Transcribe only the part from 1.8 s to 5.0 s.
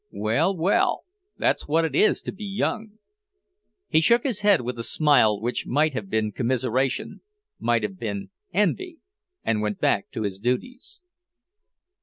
it is to be young!" He shook his head with a